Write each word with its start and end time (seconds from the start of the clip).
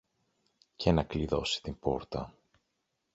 και 0.75 0.91
να 0.91 1.03
κλειδώσει 1.03 1.61
την 1.61 1.79
πόρτα. 1.79 2.33